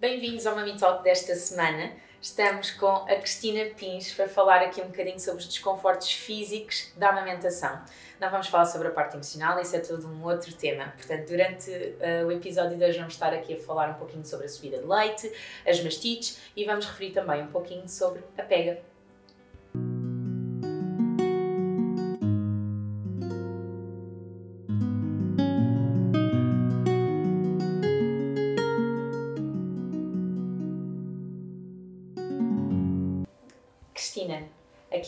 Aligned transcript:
Bem-vindos 0.00 0.46
ao 0.46 0.56
Mami 0.56 0.78
Talk 0.78 1.04
desta 1.04 1.34
semana. 1.34 1.92
Estamos 2.22 2.70
com 2.70 2.86
a 2.86 3.14
Cristina 3.16 3.66
Pins 3.76 4.14
para 4.14 4.26
falar 4.26 4.62
aqui 4.62 4.80
um 4.80 4.86
bocadinho 4.86 5.20
sobre 5.20 5.40
os 5.40 5.46
desconfortos 5.46 6.10
físicos 6.10 6.90
da 6.96 7.10
amamentação. 7.10 7.84
Não 8.18 8.30
vamos 8.30 8.46
falar 8.46 8.64
sobre 8.64 8.88
a 8.88 8.92
parte 8.92 9.16
emocional, 9.16 9.60
isso 9.60 9.76
é 9.76 9.80
todo 9.80 10.08
um 10.08 10.24
outro 10.24 10.54
tema. 10.54 10.94
Portanto, 10.96 11.28
durante 11.28 11.70
uh, 11.70 12.26
o 12.26 12.32
episódio 12.32 12.78
de 12.78 12.84
hoje 12.84 12.96
vamos 12.96 13.12
estar 13.12 13.34
aqui 13.34 13.52
a 13.52 13.58
falar 13.58 13.90
um 13.90 13.94
pouquinho 13.98 14.24
sobre 14.24 14.46
a 14.46 14.48
subida 14.48 14.78
de 14.78 14.86
leite, 14.86 15.30
as 15.68 15.78
mastites 15.84 16.40
e 16.56 16.64
vamos 16.64 16.86
referir 16.86 17.10
também 17.10 17.42
um 17.42 17.48
pouquinho 17.48 17.86
sobre 17.86 18.24
a 18.38 18.42
pega 18.42 18.80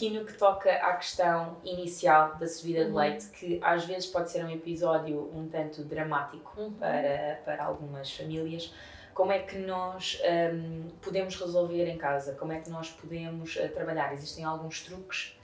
aqui 0.03 0.11
no 0.11 0.25
que 0.25 0.33
toca 0.33 0.73
à 0.73 0.97
questão 0.97 1.57
inicial 1.63 2.35
da 2.37 2.49
subida 2.49 2.85
de 2.85 2.91
uhum. 2.91 2.97
leite, 2.97 3.27
que 3.29 3.61
às 3.63 3.85
vezes 3.85 4.07
pode 4.07 4.31
ser 4.33 4.45
um 4.45 4.51
episódio 4.51 5.31
um 5.33 5.49
tanto 5.49 5.85
dramático 5.85 6.61
uhum. 6.61 6.73
para, 6.73 7.41
para 7.45 7.65
algumas 7.65 8.11
famílias, 8.11 8.75
como 9.15 9.31
é 9.31 9.39
que 9.39 9.59
nós 9.59 10.21
um, 10.53 10.89
podemos 11.03 11.37
resolver 11.37 11.87
em 11.87 11.99
casa? 11.99 12.33
Como 12.35 12.53
é 12.53 12.59
que 12.61 12.71
nós 12.71 12.91
podemos 12.91 13.55
uh, 13.57 13.69
trabalhar? 13.69 14.13
Existem 14.13 14.43
alguns 14.43 14.81
truques? 14.81 15.37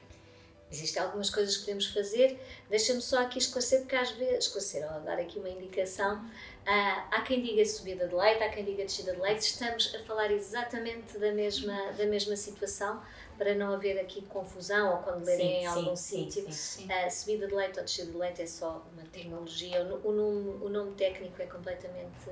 Existem 0.70 1.02
algumas 1.02 1.30
coisas 1.30 1.56
que 1.56 1.64
podemos 1.64 1.86
fazer. 1.86 2.40
Deixa-me 2.68 3.00
só 3.00 3.22
aqui 3.22 3.38
esclarecer, 3.38 3.80
porque 3.80 3.96
às 3.96 4.10
vezes, 4.12 4.46
esclarecer, 4.46 4.92
ou 4.92 5.00
dar 5.00 5.18
aqui 5.18 5.38
uma 5.38 5.50
indicação. 5.50 6.16
Uh, 6.16 7.02
há 7.10 7.22
quem 7.26 7.42
diga 7.42 7.64
subida 7.64 8.08
de 8.08 8.14
leite, 8.14 8.42
há 8.42 8.48
quem 8.48 8.64
diga 8.64 8.84
descida 8.84 9.14
de 9.14 9.20
leite. 9.20 9.40
Estamos 9.40 9.94
a 9.94 9.98
falar 10.04 10.30
exatamente 10.30 11.18
da 11.18 11.30
mesma, 11.32 11.92
da 11.92 12.06
mesma 12.06 12.36
situação 12.36 13.02
para 13.38 13.54
não 13.54 13.72
haver 13.72 13.98
aqui 14.00 14.22
confusão 14.22 14.96
ou 14.96 14.98
quando 14.98 15.24
lerem 15.24 15.62
em 15.62 15.66
algum 15.66 15.94
sítio. 15.94 16.46
A 16.90 17.08
subida 17.08 17.46
de 17.46 17.54
leite 17.54 17.78
ou 17.78 17.84
descida 17.84 18.10
de 18.10 18.18
leite 18.18 18.42
é 18.42 18.46
só 18.46 18.84
uma 18.92 19.04
tecnologia, 19.04 19.82
o, 19.82 20.12
nome, 20.12 20.64
o 20.64 20.68
nome 20.68 20.92
técnico 20.92 21.40
é 21.40 21.46
completamente 21.46 22.30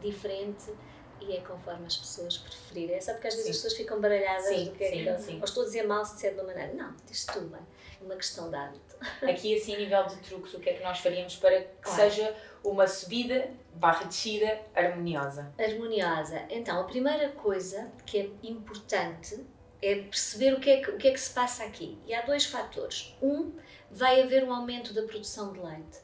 diferente 0.00 0.72
e 1.20 1.36
é 1.36 1.40
conforme 1.40 1.86
as 1.86 1.96
pessoas 1.96 2.38
preferirem. 2.38 2.96
É 2.96 3.00
só 3.00 3.12
porque 3.12 3.28
às 3.28 3.34
vezes 3.34 3.46
sim. 3.46 3.50
as 3.50 3.56
pessoas 3.58 3.74
ficam 3.74 4.00
baralhadas 4.00 4.46
sim, 4.46 4.64
do 4.64 4.72
que 4.72 4.84
é 4.84 5.14
que 5.14 5.22
sim. 5.22 5.38
ou 5.38 5.44
estou 5.44 5.62
a 5.62 5.66
dizer 5.66 5.86
mal 5.86 6.04
se 6.04 6.14
disser 6.14 6.34
de 6.34 6.40
uma 6.40 6.48
maneira. 6.48 6.72
Não, 6.72 6.94
diz 7.06 7.24
tudo 7.26 7.48
bem. 7.48 7.60
É 8.00 8.04
uma 8.04 8.16
questão 8.16 8.50
de 8.50 8.56
hábito. 8.56 8.96
Aqui, 9.22 9.56
assim, 9.56 9.74
a 9.74 9.78
nível 9.78 10.06
de 10.06 10.16
truques, 10.16 10.54
o 10.54 10.60
que 10.60 10.70
é 10.70 10.74
que 10.74 10.82
nós 10.82 10.98
faríamos 10.98 11.36
para 11.36 11.60
que 11.60 11.68
claro. 11.82 12.00
seja 12.00 12.34
uma 12.64 12.86
subida 12.86 13.50
barra 13.74 14.04
descida 14.04 14.60
harmoniosa? 14.74 15.52
Harmoniosa. 15.58 16.46
Então, 16.48 16.80
a 16.80 16.84
primeira 16.84 17.28
coisa 17.30 17.90
que 18.04 18.18
é 18.18 18.30
importante 18.42 19.44
é 19.82 19.94
perceber 19.96 20.54
o 20.54 20.60
que 20.60 20.70
é 20.70 20.80
que, 20.80 20.90
o 20.90 20.96
que 20.96 21.08
é 21.08 21.12
que 21.12 21.20
se 21.20 21.30
passa 21.32 21.64
aqui. 21.64 21.98
E 22.06 22.14
há 22.14 22.22
dois 22.22 22.46
fatores. 22.46 23.14
Um, 23.22 23.52
vai 23.90 24.22
haver 24.22 24.44
um 24.44 24.52
aumento 24.52 24.92
da 24.92 25.02
produção 25.02 25.52
de 25.52 25.60
leite. 25.60 25.98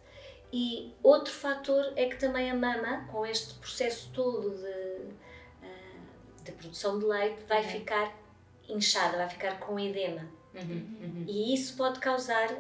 E 0.53 0.93
outro 1.03 1.33
fator 1.33 1.93
é 1.97 2.07
que 2.07 2.17
também 2.17 2.51
a 2.51 2.55
mama, 2.55 3.09
com 3.11 3.25
este 3.25 3.55
processo 3.55 4.11
todo 4.13 4.51
de, 4.51 5.67
uh, 5.67 6.45
de 6.45 6.53
produção 6.53 6.99
de 6.99 7.07
leite, 7.07 7.43
vai 7.49 7.63
uhum. 7.63 7.71
ficar 7.71 8.23
inchada, 8.69 9.17
vai 9.17 9.29
ficar 9.29 9.59
com 9.59 9.79
edema. 9.81 10.29
Uhum, 10.55 10.99
uhum. 11.01 11.25
E 11.27 11.55
isso 11.55 11.77
pode 11.77 11.99
causar 12.01 12.51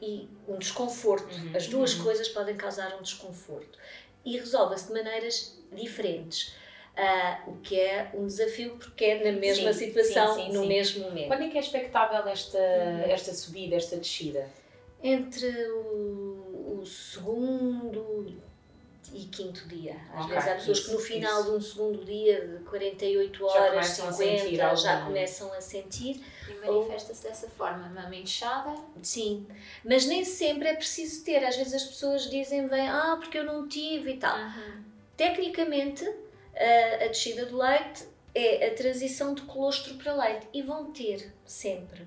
e 0.00 0.28
um 0.48 0.58
desconforto. 0.58 1.34
Uhum, 1.34 1.56
As 1.56 1.66
duas 1.66 1.94
uhum. 1.94 2.04
coisas 2.04 2.28
podem 2.28 2.56
causar 2.56 2.96
um 2.96 3.02
desconforto. 3.02 3.78
E 4.24 4.38
resolve-se 4.38 4.88
de 4.88 4.92
maneiras 4.94 5.58
diferentes. 5.72 6.54
Uh, 6.96 7.50
o 7.50 7.56
que 7.58 7.78
é 7.78 8.10
um 8.14 8.26
desafio 8.26 8.76
porque 8.76 9.04
é 9.04 9.30
na 9.30 9.38
mesma 9.38 9.70
sim, 9.70 9.84
situação, 9.84 10.34
sim, 10.34 10.46
sim, 10.46 10.52
no 10.52 10.66
mesmo 10.66 11.04
momento. 11.04 11.26
Quando 11.26 11.42
é 11.42 11.48
que 11.48 11.58
é 11.58 11.60
expectável 11.60 12.26
esta, 12.26 12.58
esta 12.58 13.34
subida, 13.34 13.76
esta 13.76 13.98
descida? 13.98 14.48
Entre 15.02 15.46
o, 15.68 16.78
o 16.80 16.86
segundo 16.86 18.34
e 19.12 19.24
quinto 19.26 19.66
dia. 19.68 19.96
Às 20.12 20.24
okay, 20.24 20.34
vezes 20.34 20.50
há 20.50 20.54
pessoas 20.54 20.78
isso, 20.78 20.88
que 20.88 20.94
no 20.94 21.00
final 21.00 21.40
isso. 21.40 21.50
de 21.50 21.56
um 21.56 21.60
segundo 21.60 22.04
dia, 22.04 22.46
de 22.46 22.64
48 22.64 23.44
horas, 23.44 23.96
já 23.96 24.12
50, 24.12 24.76
já 24.76 25.00
começam 25.02 25.52
a 25.52 25.60
sentir. 25.60 26.22
E 26.48 26.66
manifesta-se 26.66 27.22
dessa 27.22 27.48
forma, 27.48 27.88
mama 27.88 28.14
inchada? 28.14 28.74
Sim, 29.02 29.46
mas 29.84 30.06
nem 30.06 30.24
sempre 30.24 30.68
é 30.68 30.74
preciso 30.74 31.24
ter. 31.24 31.44
Às 31.44 31.56
vezes 31.56 31.74
as 31.74 31.84
pessoas 31.84 32.28
dizem, 32.28 32.66
vem, 32.66 32.88
ah, 32.88 33.16
porque 33.18 33.38
eu 33.38 33.44
não 33.44 33.68
tive 33.68 34.12
e 34.12 34.16
tal. 34.16 34.36
Uhum. 34.38 34.84
Tecnicamente, 35.16 36.04
a, 36.56 37.04
a 37.04 37.08
descida 37.08 37.46
do 37.46 37.56
leite 37.56 38.06
é 38.34 38.68
a 38.68 38.74
transição 38.74 39.34
de 39.34 39.42
colostro 39.42 39.94
para 39.94 40.12
leite 40.14 40.46
e 40.52 40.62
vão 40.62 40.92
ter 40.92 41.32
sempre. 41.44 42.06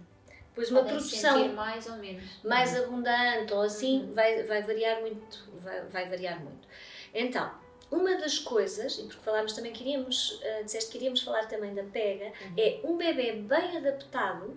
Pois 0.54 0.70
uma 0.72 0.84
produção 0.84 1.54
mais 1.54 1.88
ou 1.88 1.96
menos 1.96 2.24
mais 2.44 2.74
uhum. 2.74 2.84
abundante 2.84 3.54
ou 3.54 3.62
assim 3.62 4.02
uhum. 4.02 4.14
vai, 4.14 4.44
vai 4.44 4.62
variar 4.62 5.00
muito, 5.00 5.50
vai, 5.60 5.82
vai 5.86 6.10
variar 6.10 6.40
muito. 6.40 6.68
Então, 7.14 7.50
uma 7.90 8.16
das 8.18 8.38
coisas, 8.38 9.00
e 9.00 9.04
porque 9.04 9.24
falámos 9.24 9.54
também 9.54 9.72
que 9.72 9.82
iríamos, 9.82 10.32
uh, 10.34 10.64
disseste 10.64 10.92
que 10.92 10.98
iríamos 10.98 11.22
falar 11.22 11.48
também 11.48 11.74
da 11.74 11.84
pega, 11.84 12.26
uhum. 12.26 12.54
é 12.58 12.80
um 12.84 12.98
bebê 12.98 13.34
bem 13.34 13.78
adaptado 13.78 14.56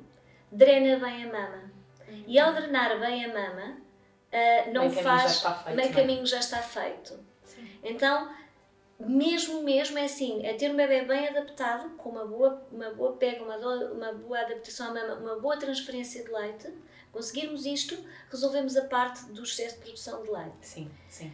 drena 0.51 0.99
bem 0.99 1.25
a 1.25 1.27
mama. 1.27 1.71
Uhum. 2.09 2.25
E 2.27 2.39
ao 2.39 2.53
drenar 2.53 3.01
bem 3.01 3.25
a 3.25 3.29
mama, 3.29 3.77
uh, 4.33 4.73
não 4.73 4.89
meio 4.89 5.03
faz. 5.03 5.41
Caminho 5.41 5.81
é? 5.81 5.93
caminho 5.93 6.27
já 6.27 6.39
está 6.39 6.59
feito. 6.59 7.19
Sim. 7.45 7.67
Então, 7.83 8.31
mesmo 9.09 9.63
mesmo 9.63 9.99
é 9.99 10.05
assim, 10.05 10.45
é 10.45 10.55
ter 10.55 10.71
um 10.71 10.77
bebê 10.77 11.03
bem 11.03 11.29
adaptado, 11.29 11.91
com 11.97 12.11
uma 12.11 12.25
boa, 12.25 12.63
uma 12.71 12.91
boa 12.91 13.13
pega, 13.17 13.43
uma, 13.43 13.59
do, 13.59 13.95
uma 13.95 14.13
boa 14.13 14.41
adaptação 14.41 14.91
à 14.91 14.95
mama, 14.95 15.15
uma 15.15 15.41
boa 15.41 15.57
transferência 15.57 16.25
de 16.25 16.31
leite, 16.31 16.73
conseguirmos 17.11 17.67
isto, 17.67 17.97
resolvemos 18.31 18.77
a 18.77 18.85
parte 18.87 19.25
do 19.27 19.43
excesso 19.43 19.77
de 19.77 19.83
produção 19.83 20.23
de 20.23 20.31
leite. 20.31 20.57
Sim, 20.61 20.91
sim. 21.09 21.33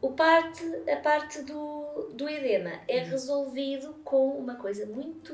O 0.00 0.12
parte, 0.12 0.64
a 0.90 0.96
parte 0.96 1.42
do, 1.42 2.10
do 2.14 2.28
edema 2.28 2.80
é 2.88 3.02
uhum. 3.02 3.10
resolvido 3.10 3.94
com 4.02 4.30
uma 4.30 4.54
coisa 4.54 4.86
muito 4.86 5.32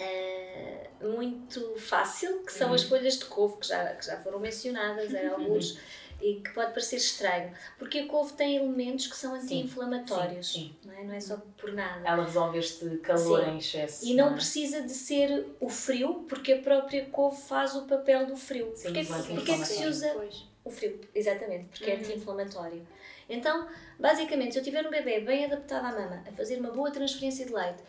uh, 0.00 1.08
muito 1.08 1.76
fácil, 1.78 2.42
que 2.44 2.52
são 2.52 2.68
uhum. 2.68 2.74
as 2.74 2.82
folhas 2.82 3.18
de 3.18 3.26
couve, 3.26 3.58
que 3.58 3.68
já, 3.68 3.94
que 3.94 4.06
já 4.06 4.20
foram 4.20 4.40
mencionadas 4.40 5.12
em 5.12 5.26
alguns 5.26 5.78
e 6.20 6.40
que 6.40 6.50
pode 6.50 6.70
parecer 6.70 6.96
estranho, 6.96 7.52
porque 7.78 7.98
a 8.00 8.06
couve 8.06 8.32
tem 8.34 8.56
elementos 8.56 9.06
que 9.06 9.16
são 9.16 9.34
anti-inflamatórios, 9.34 10.52
sim, 10.52 10.74
sim, 10.82 10.88
não, 10.88 10.94
é? 10.94 11.04
não 11.04 11.14
é 11.14 11.20
só 11.20 11.36
por 11.56 11.72
nada. 11.72 12.06
Ela 12.06 12.24
resolve 12.24 12.58
este 12.58 12.96
calor 12.98 13.44
sim. 13.44 13.50
em 13.50 13.58
excesso. 13.58 14.06
E 14.06 14.14
não, 14.14 14.26
não 14.26 14.32
é? 14.32 14.36
precisa 14.36 14.82
de 14.82 14.92
ser 14.92 15.46
o 15.60 15.68
frio, 15.68 16.24
porque 16.28 16.54
a 16.54 16.58
própria 16.62 17.04
couve 17.06 17.40
faz 17.42 17.74
o 17.74 17.82
papel 17.82 18.26
do 18.26 18.36
frio. 18.36 18.72
Sim, 18.74 18.92
porque, 18.92 19.04
porque 19.34 19.52
é 19.52 19.58
que 19.58 19.66
se 19.66 19.86
usa 19.86 20.08
depois. 20.08 20.44
o 20.64 20.70
frio? 20.70 21.00
Exatamente, 21.14 21.66
porque 21.66 21.90
é 21.90 21.94
uhum. 21.94 22.00
é 22.00 22.04
anti-inflamatório. 22.04 22.86
Então, 23.28 23.66
basicamente, 23.98 24.52
se 24.52 24.58
eu 24.58 24.62
tiver 24.62 24.86
um 24.86 24.90
bebê 24.90 25.20
bem 25.20 25.46
adaptado 25.46 25.86
à 25.86 25.92
mama, 25.92 26.22
a 26.26 26.32
fazer 26.32 26.58
uma 26.58 26.70
boa 26.70 26.90
transferência 26.90 27.46
de 27.46 27.52
leite 27.52 27.82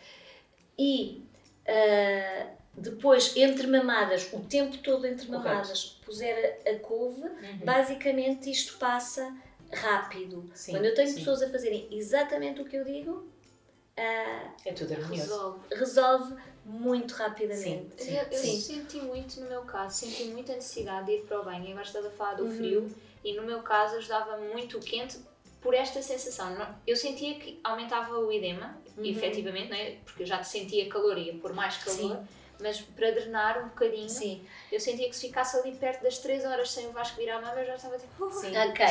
e 0.78 1.22
uh, 1.66 2.50
depois, 2.76 3.34
entre 3.36 3.66
mamadas, 3.66 4.28
o 4.32 4.40
tempo 4.40 4.76
todo 4.78 5.06
entre 5.06 5.30
mamadas, 5.30 5.98
puser 6.04 6.60
a, 6.66 6.70
a 6.70 6.78
couve, 6.78 7.22
uhum. 7.22 7.58
basicamente 7.64 8.50
isto 8.50 8.76
passa 8.78 9.34
rápido. 9.72 10.48
Sim, 10.54 10.72
Quando 10.72 10.84
eu 10.84 10.94
tenho 10.94 11.08
sim. 11.08 11.14
pessoas 11.14 11.42
a 11.42 11.50
fazerem 11.50 11.88
exatamente 11.90 12.60
o 12.60 12.64
que 12.64 12.76
eu 12.76 12.84
digo, 12.84 13.12
uh, 13.12 14.50
é 14.64 14.72
tudo 14.74 14.94
resolve. 14.94 15.60
resolve 15.74 16.34
muito 16.66 17.14
rapidamente. 17.14 17.94
Sim, 17.96 18.16
eu, 18.16 18.24
eu 18.24 18.38
senti 18.38 18.96
muito, 18.98 19.40
no 19.40 19.48
meu 19.48 19.62
caso, 19.62 19.96
senti 19.96 20.24
muita 20.24 20.54
necessidade 20.54 21.06
de 21.06 21.12
ir 21.12 21.22
para 21.22 21.40
o 21.40 21.44
banho. 21.44 21.64
E 21.64 21.70
agora 21.70 21.86
estava 21.86 22.08
a 22.08 22.10
falar 22.10 22.34
do 22.34 22.44
uhum. 22.44 22.56
frio, 22.56 22.96
e 23.24 23.34
no 23.34 23.42
meu 23.42 23.62
caso 23.62 23.96
ajudava 23.96 24.36
muito 24.36 24.76
o 24.76 24.80
quente 24.80 25.18
por 25.62 25.72
esta 25.74 26.02
sensação. 26.02 26.54
Eu 26.86 26.94
sentia 26.96 27.38
que 27.38 27.58
aumentava 27.64 28.18
o 28.18 28.30
edema, 28.30 28.78
uhum. 28.96 29.04
efetivamente, 29.04 29.70
né? 29.70 29.96
porque 30.04 30.24
eu 30.24 30.26
já 30.26 30.42
sentia 30.42 30.88
calor 30.88 31.16
e 31.16 31.28
ia 31.28 31.34
por 31.34 31.54
mais 31.54 31.78
calor. 31.78 32.16
Sim. 32.16 32.28
Mas 32.60 32.80
para 32.80 33.10
drenar 33.10 33.62
um 33.62 33.68
bocadinho, 33.68 34.08
Sim. 34.08 34.46
eu 34.72 34.80
sentia 34.80 35.08
que 35.08 35.16
se 35.16 35.26
ficasse 35.26 35.58
ali 35.58 35.72
perto 35.72 36.02
das 36.02 36.18
3 36.18 36.44
horas 36.44 36.70
sem 36.70 36.86
o 36.86 36.90
Vasco 36.90 37.16
virar 37.16 37.36
a 37.36 37.40
mama, 37.40 37.60
eu 37.60 37.66
já 37.66 37.74
estava 37.74 37.98
tipo. 37.98 38.30
Sim. 38.30 38.56
Ok, 38.56 38.86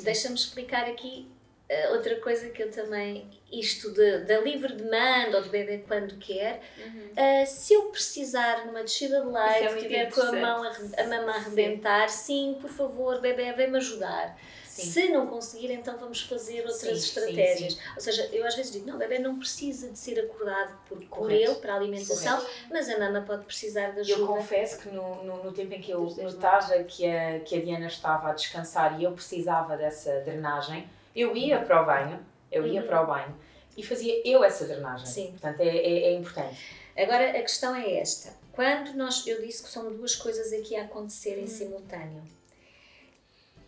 deixa-me 0.00 0.34
explicar 0.34 0.84
aqui 0.84 1.28
uh, 1.70 1.92
outra 1.92 2.16
coisa 2.16 2.48
que 2.50 2.62
eu 2.62 2.70
também. 2.70 3.26
Isto 3.50 3.92
de, 3.92 4.20
da 4.20 4.40
livre 4.40 4.72
demanda 4.72 5.36
ou 5.36 5.42
de 5.42 5.50
beber 5.50 5.84
quando 5.86 6.16
quer. 6.18 6.62
Uhum. 6.78 7.10
Uh, 7.12 7.46
se 7.46 7.74
eu 7.74 7.82
precisar 7.90 8.66
numa 8.66 8.82
descida 8.82 9.20
de 9.20 9.26
leite, 9.26 9.64
é 9.64 9.76
tiver 9.76 10.10
com 10.10 10.22
a 10.22 10.32
mão 10.32 10.62
a, 10.62 10.70
a 10.70 11.04
mama 11.06 11.32
a 11.32 11.36
arrebentar, 11.36 12.08
sim, 12.08 12.56
por 12.60 12.70
favor, 12.70 13.20
bebê, 13.20 13.52
vem-me 13.52 13.76
ajudar. 13.76 14.38
Sim. 14.72 14.90
Se 14.90 15.08
não 15.10 15.26
conseguir, 15.26 15.70
então 15.70 15.98
vamos 15.98 16.22
fazer 16.22 16.60
outras 16.60 16.80
sim, 16.80 16.92
estratégias. 16.92 17.74
Sim, 17.74 17.80
Ou 17.94 18.00
seja, 18.00 18.26
eu 18.32 18.46
às 18.46 18.56
vezes 18.56 18.72
digo, 18.72 18.86
não, 18.86 18.94
o 18.94 18.98
bebê 18.98 19.18
não 19.18 19.38
precisa 19.38 19.90
de 19.90 19.98
ser 19.98 20.18
acordado 20.18 20.74
por, 20.88 20.98
por 20.98 21.30
ele 21.30 21.54
para 21.56 21.74
a 21.74 21.76
alimentação, 21.76 22.38
Correto. 22.38 22.68
mas 22.70 22.88
a 22.88 22.98
mama 22.98 23.20
pode 23.20 23.44
precisar 23.44 23.90
de 23.90 24.00
ajuda. 24.00 24.22
Eu 24.22 24.26
confesso 24.26 24.80
que 24.80 24.88
no, 24.88 25.22
no, 25.24 25.44
no 25.44 25.52
tempo 25.52 25.74
em 25.74 25.80
que 25.82 25.90
eu 25.90 26.02
notava 26.22 26.82
que 26.84 27.06
a, 27.06 27.40
que 27.40 27.54
a 27.54 27.60
Diana 27.62 27.86
estava 27.86 28.30
a 28.30 28.32
descansar 28.32 28.98
e 28.98 29.04
eu 29.04 29.12
precisava 29.12 29.76
dessa 29.76 30.20
drenagem, 30.20 30.88
eu 31.14 31.36
ia 31.36 31.60
para 31.60 31.82
o 31.82 31.84
banho, 31.84 32.26
eu 32.50 32.66
ia 32.66 32.80
uhum. 32.80 32.86
para 32.86 33.02
o 33.02 33.06
banho 33.06 33.36
e 33.76 33.82
fazia 33.82 34.22
eu 34.26 34.42
essa 34.42 34.64
drenagem. 34.64 35.04
Sim. 35.04 35.30
Portanto, 35.32 35.60
é, 35.60 35.68
é, 35.68 35.98
é 36.04 36.14
importante. 36.14 36.58
Agora, 36.96 37.28
a 37.28 37.42
questão 37.42 37.76
é 37.76 37.98
esta. 37.98 38.32
Quando 38.52 38.94
nós, 38.94 39.26
eu 39.26 39.42
disse 39.42 39.62
que 39.62 39.68
são 39.68 39.92
duas 39.92 40.14
coisas 40.14 40.50
aqui 40.50 40.74
a 40.76 40.84
acontecer 40.84 41.38
em 41.38 41.44
hum. 41.44 41.46
simultâneo 41.46 42.22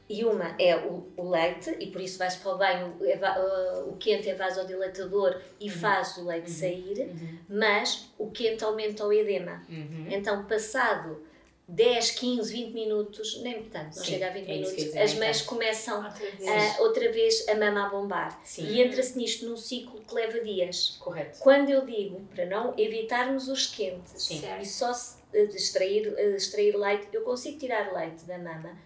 e 0.09 0.25
uma 0.25 0.55
é 0.59 0.77
o, 0.77 1.07
o, 1.17 1.31
leite, 1.31 1.75
e 1.81 1.87
por 1.87 2.01
isso 2.01 2.19
vai-se 2.19 2.39
para 2.39 2.55
o 2.55 2.59
banho, 2.59 2.97
é, 3.03 3.17
uh, 3.17 3.89
o 3.89 3.97
quente 3.97 4.29
é 4.29 4.35
vasodilatador 4.35 5.41
e 5.59 5.71
uhum. 5.71 5.77
faz 5.77 6.17
o 6.19 6.27
leite 6.27 6.51
uhum. 6.51 6.57
sair, 6.57 7.01
uhum. 7.01 7.39
mas 7.49 8.11
o 8.19 8.31
quente 8.31 8.63
aumenta 8.63 9.07
o 9.07 9.13
edema. 9.13 9.63
Uhum. 9.69 10.07
Então, 10.11 10.45
passado 10.45 11.25
10, 11.67 12.11
15, 12.11 12.53
20 12.53 12.73
minutos, 12.75 13.41
nem 13.41 13.63
tanto, 13.63 13.97
não 13.97 14.05
Sim, 14.05 14.13
chega 14.13 14.27
a 14.27 14.31
20 14.31 14.43
é 14.43 14.53
minutos, 14.53 14.97
as 14.97 15.15
mães 15.15 15.41
então. 15.41 15.55
começam 15.55 16.05
outra 16.05 16.31
vez. 16.31 16.79
outra 16.79 17.13
vez 17.13 17.49
a 17.49 17.55
mama 17.55 17.87
a 17.87 17.89
bombar. 17.89 18.39
Sim. 18.45 18.67
E 18.67 18.83
entra-se 18.83 19.17
nisto 19.17 19.47
num 19.47 19.57
ciclo 19.57 20.03
que 20.03 20.15
leva 20.15 20.41
dias. 20.41 20.99
Correto. 21.01 21.39
Quando 21.41 21.71
eu 21.71 21.87
digo 21.87 22.21
para 22.35 22.45
não 22.45 22.75
evitarmos 22.77 23.49
os 23.49 23.67
quentes 23.67 24.31
e 24.31 24.67
só 24.67 24.93
uh, 24.93 25.37
extrair, 25.37 26.09
uh, 26.09 26.37
extrair 26.37 26.77
leite, 26.77 27.09
eu 27.15 27.23
consigo 27.23 27.59
tirar 27.59 27.95
leite 27.95 28.25
da 28.27 28.37
mama 28.37 28.77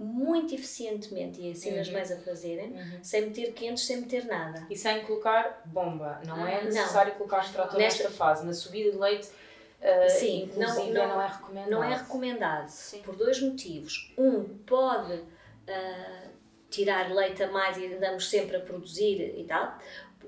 muito 0.00 0.54
eficientemente 0.54 1.42
e 1.42 1.50
ensino 1.50 1.74
uhum. 1.74 1.82
as 1.82 1.90
mães 1.90 2.10
a 2.10 2.16
fazerem, 2.16 2.72
uhum. 2.72 3.04
sem 3.04 3.26
meter 3.26 3.52
quentes, 3.52 3.84
sem 3.84 3.98
meter 4.00 4.24
nada. 4.24 4.66
E 4.70 4.74
sem 4.74 5.04
colocar 5.04 5.60
bomba. 5.66 6.22
Não 6.26 6.46
é 6.46 6.64
necessário 6.64 7.12
não. 7.12 7.18
colocar 7.18 7.40
extrator 7.40 7.78
nesta... 7.78 8.04
nesta 8.04 8.16
fase. 8.16 8.46
Na 8.46 8.54
subida 8.54 8.92
de 8.92 8.96
leite, 8.96 9.28
uh, 9.28 10.08
Sim, 10.08 10.50
não, 10.56 10.74
não, 10.74 11.08
não, 11.08 11.22
é 11.22 11.26
recomendado. 11.26 11.70
Não 11.70 11.84
é 11.84 11.94
recomendado. 11.94 12.68
Sim. 12.68 13.02
Por 13.02 13.14
dois 13.14 13.42
motivos. 13.42 14.10
Um, 14.16 14.44
pode 14.66 15.12
uh, 15.12 16.30
tirar 16.70 17.12
leite 17.12 17.42
a 17.42 17.52
mais 17.52 17.76
e 17.76 17.94
andamos 17.94 18.30
sempre 18.30 18.56
a 18.56 18.60
produzir 18.60 19.38
e 19.38 19.44
tal. 19.44 19.78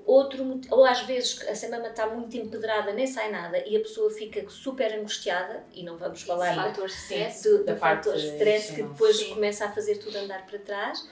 Outro, 0.05 0.59
ou 0.69 0.83
às 0.83 1.01
vezes 1.03 1.41
essa 1.43 1.69
mama 1.69 1.87
está 1.87 2.07
muito 2.07 2.35
empedrada, 2.35 2.91
nem 2.91 3.07
sai 3.07 3.31
nada 3.31 3.57
e 3.65 3.77
a 3.77 3.79
pessoa 3.79 4.11
fica 4.11 4.49
super 4.49 4.93
angustiada 4.99 5.63
e 5.73 5.83
não 5.83 5.97
vamos 5.97 6.23
falar 6.23 6.49
sim, 6.49 6.55
fator 6.55 6.85
stress, 6.87 7.43
do, 7.43 7.65
do 7.65 7.77
fator 7.77 8.15
stress 8.17 8.73
que 8.73 8.83
depois 8.83 9.17
sim. 9.17 9.33
começa 9.33 9.65
a 9.65 9.71
fazer 9.71 9.97
tudo 9.99 10.17
andar 10.17 10.45
para 10.45 10.59
trás 10.59 11.07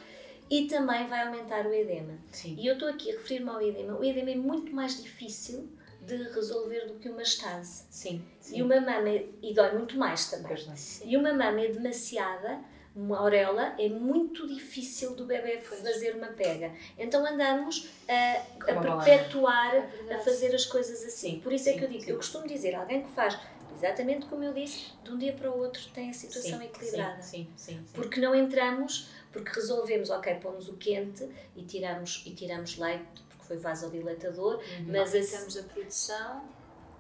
e 0.50 0.68
também 0.68 1.08
vai 1.08 1.26
aumentar 1.26 1.66
o 1.66 1.74
edema. 1.74 2.18
Sim. 2.30 2.58
E 2.60 2.68
eu 2.68 2.74
estou 2.74 2.90
aqui 2.90 3.10
a 3.10 3.14
referir-me 3.14 3.50
ao 3.50 3.62
edema. 3.62 3.98
O 3.98 4.04
edema 4.04 4.32
é 4.32 4.36
muito 4.36 4.76
mais 4.76 5.02
difícil 5.02 5.70
de 6.02 6.18
resolver 6.24 6.88
do 6.88 6.96
que 6.96 7.08
uma 7.08 7.22
estase. 7.22 7.86
Sim, 7.90 8.22
sim. 8.40 8.58
E 8.58 8.62
uma 8.62 8.82
mama, 8.82 9.10
e 9.42 9.54
dói 9.54 9.72
muito 9.72 9.98
mais 9.98 10.30
também. 10.30 10.58
E 11.06 11.16
uma 11.16 11.32
mama 11.32 11.62
é 11.62 11.68
demasiada 11.70 12.60
uma 12.96 13.20
auréola, 13.20 13.74
é 13.80 13.88
muito 13.88 14.48
difícil 14.48 15.16
do 15.16 15.26
bebê 15.26 15.62
fazer 15.62 16.16
uma 16.16 16.28
pega. 16.28 16.74
Então 16.98 17.26
andamos 17.26 17.90
a, 18.08 18.72
a 18.72 19.04
perpetuar, 19.04 19.76
é 20.10 20.16
a 20.16 20.20
fazer 20.20 20.54
as 20.54 20.66
coisas 20.66 21.04
assim. 21.04 21.36
Sim, 21.36 21.40
Por 21.40 21.54
isso 21.54 21.70
é 21.70 21.74
que 21.74 21.84
eu 21.84 21.88
digo, 21.88 22.10
eu 22.10 22.18
costumo 22.18 22.48
dizer, 22.48 22.76
alguém 22.76 23.04
que 23.04 23.12
faz 23.12 23.38
exatamente 23.82 24.28
como 24.28 24.44
eu 24.44 24.54
disse, 24.54 24.92
de 25.04 25.12
um 25.12 25.18
dia 25.18 25.34
para 25.34 25.50
o 25.50 25.58
outro 25.58 25.82
tem 25.94 26.10
a 26.10 26.14
situação 26.14 26.60
sim, 26.60 26.66
equilibrada. 26.66 27.22
Sim, 27.22 27.48
sim, 27.56 27.74
sim, 27.74 27.86
Porque 27.94 28.20
não 28.20 28.36
entramos, 28.36 29.10
porque 29.32 29.52
resolvemos, 29.52 30.10
ok, 30.10 30.36
pomos 30.36 30.68
o 30.68 30.78
quente 30.78 31.28
e 31.56 31.64
tiramos, 31.64 32.24
e 32.26 32.32
tiramos 32.32 32.78
leite, 32.78 33.24
porque 33.30 33.46
foi 33.46 33.58
vasodilatador, 33.58 34.58
uhum. 34.58 34.86
mas 34.88 35.16
aceitamos 35.16 35.58
a 35.58 35.64
produção 35.64 36.44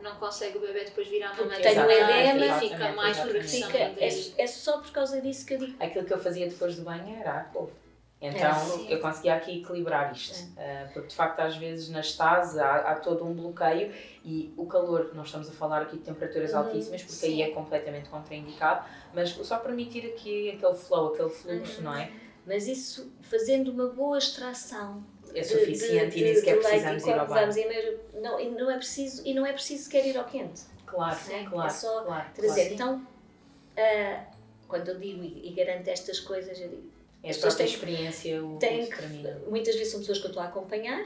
não 0.01 0.15
consegue 0.15 0.57
o 0.57 0.62
bebê 0.62 0.86
depois 0.86 1.07
virar 1.07 1.31
uma 1.39 1.56
Tem 1.56 1.80
o 1.80 1.92
edema 1.92 2.45
e 2.45 2.69
fica 2.69 2.92
mais. 2.94 3.19
Fica, 3.19 3.77
é, 3.77 4.07
é, 4.38 4.48
só 4.48 4.80
por 4.80 4.92
causa 4.92 5.21
disso 5.21 5.45
que 5.45 5.53
eu 5.53 5.57
digo. 5.57 5.83
Aquilo 5.83 6.06
que 6.06 6.13
eu 6.13 6.19
fazia 6.19 6.48
depois 6.48 6.75
do 6.75 6.83
banho 6.83 7.15
era 7.19 7.38
a 7.38 7.44
couve. 7.45 7.74
Então 8.21 8.86
é, 8.88 8.94
eu 8.94 9.00
conseguia 9.00 9.33
aqui 9.33 9.62
equilibrar 9.62 10.12
isto, 10.12 10.48
é. 10.56 10.83
uh, 10.83 10.94
porque 10.94 11.07
de 11.07 11.15
facto 11.15 11.39
às 11.39 11.57
vezes 11.57 11.89
na 11.89 12.01
estase 12.01 12.59
há, 12.59 12.75
há, 12.75 12.95
todo 12.95 13.25
um 13.25 13.33
bloqueio 13.33 13.92
e 14.24 14.53
o 14.56 14.68
calor, 14.68 15.09
nós 15.15 15.25
estamos 15.25 15.50
a 15.50 15.51
falar 15.51 15.81
aqui 15.81 15.98
de 15.98 16.03
temperaturas 16.03 16.51
uhum, 16.51 16.59
altíssimas, 16.59 17.01
porque 17.01 17.15
sim. 17.15 17.33
aí 17.33 17.42
é 17.42 17.50
completamente 17.50 18.09
contraindicado, 18.09 18.86
mas 19.12 19.31
só 19.31 19.57
permitir 19.57 20.06
aqui 20.06 20.51
aquele 20.51 20.75
flow, 20.75 21.15
aquele 21.15 21.30
fluxo, 21.31 21.80
uhum. 21.80 21.86
não 21.86 21.98
é? 21.98 22.12
Mas 22.45 22.68
isso 22.68 23.12
fazendo 23.21 23.71
uma 23.71 23.88
boa 23.88 24.19
extração 24.19 25.03
é 25.36 25.44
suficiente 25.44 26.12
de, 26.12 26.12
de, 26.12 26.19
e 26.19 26.24
nem 26.24 26.36
sequer 26.36 26.60
precisamos 26.60 27.06
ir 27.06 27.13
ao 27.13 27.28
banho. 27.28 28.00
Não, 28.22 28.39
e 28.39 28.50
não 28.50 28.69
é 28.69 28.78
preciso 28.78 29.22
e 29.25 29.33
não 29.33 29.45
é 29.45 29.54
preciso 29.54 29.83
sequer 29.86 30.06
ir 30.06 30.18
ao 30.18 30.25
quente. 30.25 30.62
Claro, 30.86 31.18
é? 31.30 31.44
claro. 31.45 31.68
É 31.68 31.74
só 31.74 32.04
claro, 32.04 32.25
trazer. 32.33 32.69
Claro. 32.69 32.74
Então, 32.74 33.07
uh, 33.78 34.36
quando 34.68 34.89
eu 34.89 35.00
digo 35.00 35.24
e, 35.24 35.50
e, 35.50 35.54
garanto 35.54 35.88
estas 35.88 36.19
coisas, 36.19 36.60
eu 36.60 36.69
digo. 36.69 36.92
É 37.24 37.31
a 37.31 37.36
própria 37.36 37.66
experiência 37.66 38.44
o 38.44 38.57
têm 38.57 38.88
que, 38.88 39.01
Muitas 39.48 39.75
vezes 39.75 39.92
são 39.92 40.00
pessoas 40.00 40.18
que 40.18 40.25
eu 40.25 40.30
estou 40.30 40.42
a 40.42 40.48
acompanhar 40.48 41.06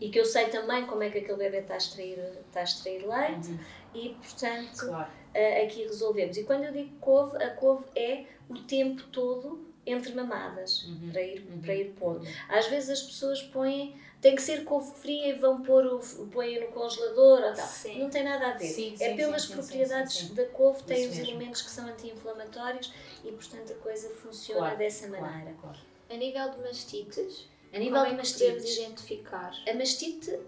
e 0.00 0.08
que 0.08 0.18
eu 0.18 0.24
sei 0.24 0.46
também 0.46 0.86
como 0.86 1.02
é 1.02 1.10
que 1.10 1.18
aquele 1.18 1.36
bebê 1.36 1.58
está 1.58 1.74
a 1.74 1.76
extrair, 1.76 2.18
está 2.46 2.60
a 2.60 2.62
extrair 2.62 3.04
leite 3.04 3.48
uhum. 3.48 3.58
e, 3.94 4.10
portanto, 4.10 4.86
claro. 4.86 5.10
uh, 5.10 5.64
aqui 5.64 5.82
resolvemos. 5.82 6.36
E 6.36 6.44
quando 6.44 6.64
eu 6.64 6.72
digo 6.72 6.94
couve, 7.00 7.36
a 7.42 7.50
couve 7.50 7.84
é 7.96 8.24
o 8.48 8.58
tempo 8.58 9.02
todo 9.10 9.69
entre 9.90 10.14
mamadas 10.14 10.84
uhum. 10.84 11.10
para 11.10 11.22
ir, 11.22 11.46
uhum. 11.48 11.60
para 11.60 11.74
ir 11.74 11.92
pondo. 11.98 12.20
Uhum. 12.20 12.32
Às 12.48 12.66
vezes 12.68 12.90
as 12.90 13.02
pessoas 13.02 13.42
põem, 13.42 14.00
tem 14.20 14.34
que 14.34 14.42
ser 14.42 14.64
couve 14.64 14.92
fria 14.98 15.28
e 15.28 15.38
vão 15.38 15.62
pôr 15.62 15.86
o, 15.86 16.26
põem 16.28 16.60
no 16.60 16.68
congelador 16.68 17.42
ou 17.42 17.54
tal. 17.54 17.66
Sim. 17.66 17.98
Não 17.98 18.10
tem 18.10 18.24
nada 18.24 18.48
a 18.48 18.52
ver. 18.52 18.66
Sim, 18.66 18.96
sim, 18.96 19.04
é 19.04 19.14
pelas 19.14 19.46
propriedades 19.46 20.30
da 20.30 20.44
couve, 20.46 20.82
tem 20.84 21.02
Isso 21.02 21.10
os 21.10 21.18
mesmo. 21.18 21.32
elementos 21.32 21.62
que 21.62 21.70
são 21.70 21.86
anti-inflamatórios 21.86 22.92
e 23.24 23.32
portanto 23.32 23.72
a 23.72 23.76
coisa 23.76 24.10
funciona 24.10 24.60
claro, 24.60 24.78
dessa 24.78 25.08
maneira. 25.08 25.54
Claro, 25.60 25.78
A 26.08 26.14
nível 26.14 26.50
de 26.50 26.58
mastites, 26.58 27.48
a 27.72 27.78
nível 27.78 28.04
de 28.04 28.10
é 28.10 28.16
mastites, 28.16 28.76
identificar? 28.76 29.52
A 29.68 29.74
mastite 29.74 30.38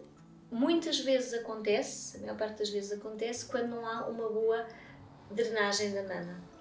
muitas 0.51 1.01
vezes 1.01 1.33
acontece, 1.33 2.19
a 2.19 2.21
maior 2.21 2.37
parte 2.37 2.59
das 2.59 2.69
vezes 2.69 2.93
acontece 2.93 3.47
quando 3.47 3.69
não 3.69 3.87
há 3.87 4.07
uma 4.07 4.29
boa 4.29 4.67
drenagem 5.31 5.93
da 5.93 6.03
mama 6.03 6.52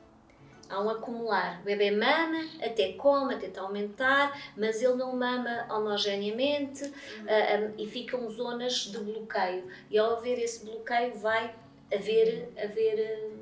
há 0.72 0.82
um 0.82 0.90
acumular. 0.90 1.60
O 1.62 1.63
bebê 1.63 1.92
mama, 1.92 2.44
até 2.62 2.94
come, 2.94 3.36
até 3.36 3.48
está 3.48 3.62
aumentar, 3.62 4.40
mas 4.56 4.82
ele 4.82 4.96
não 4.96 5.16
mama 5.16 5.68
homogeneamente 5.70 6.84
uhum. 6.84 6.92
uh, 6.92 7.74
um, 7.74 7.74
e 7.78 7.86
ficam 7.88 8.30
zonas 8.30 8.74
de 8.74 8.98
bloqueio. 8.98 9.68
E 9.90 9.98
ao 9.98 10.18
haver 10.18 10.40
esse 10.40 10.66
bloqueio, 10.66 11.13
vai 11.16 11.54
haver, 11.94 12.50
haver 12.58 13.28
uh, 13.28 13.42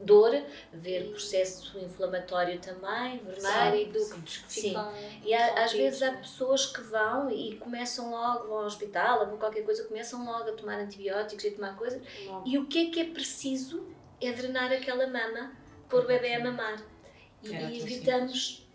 dor, 0.00 0.34
haver 0.72 1.10
processo 1.10 1.78
inflamatório 1.78 2.58
também, 2.58 3.18
vermelho. 3.18 3.92
Sim, 3.98 4.22
sim. 4.46 4.76
E 5.24 5.34
há, 5.34 5.64
às 5.64 5.72
vezes 5.72 6.02
há 6.02 6.12
pessoas 6.12 6.66
que 6.66 6.82
vão 6.82 7.30
e 7.30 7.56
começam 7.56 8.10
logo, 8.10 8.48
vão 8.48 8.58
ao 8.58 8.66
hospital, 8.66 9.20
ou 9.20 9.38
qualquer 9.38 9.64
coisa, 9.64 9.84
começam 9.84 10.24
logo 10.24 10.50
a 10.50 10.52
tomar 10.52 10.78
antibióticos 10.78 11.44
e 11.44 11.48
a 11.48 11.54
tomar 11.54 11.76
coisas. 11.76 12.02
E 12.44 12.58
o 12.58 12.66
que 12.66 12.88
é 12.88 12.90
que 12.90 13.00
é 13.00 13.04
preciso 13.04 13.86
é 14.20 14.32
drenar 14.32 14.72
aquela 14.72 15.06
mama 15.06 15.52
pôr 15.88 16.04
o 16.04 16.06
bebê 16.06 16.34
a 16.34 16.40
mamar. 16.40 16.82
E, 17.42 17.50
e 17.50 17.82
evitamos 17.82 18.66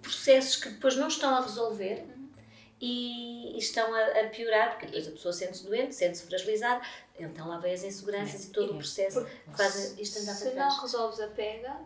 processos 0.00 0.56
que 0.56 0.68
depois 0.68 0.96
não 0.96 1.08
estão 1.08 1.34
a 1.34 1.40
resolver 1.40 2.04
e, 2.80 3.54
e 3.54 3.58
estão 3.58 3.94
a, 3.94 4.20
a, 4.20 4.28
piorar, 4.28 4.70
porque 4.70 4.86
depois 4.86 5.08
a 5.08 5.10
pessoa 5.12 5.32
sente-se 5.32 5.64
doente, 5.64 5.94
sente-se 5.94 6.26
fragilizada, 6.26 6.84
então 7.18 7.48
lá 7.48 7.58
vem 7.58 7.72
as 7.72 7.84
inseguranças 7.84 8.44
é, 8.44 8.48
e 8.48 8.50
todo 8.50 8.72
é. 8.72 8.74
o 8.74 8.78
processo 8.78 9.24
que 9.24 9.56
faz 9.56 9.98
isto 9.98 10.18
andar 10.20 10.38
para 10.38 10.50
trás. 10.50 10.72
Se 10.72 10.76
não 10.76 10.82
resolves 10.82 11.20
a 11.20 11.28
pega, 11.28 11.76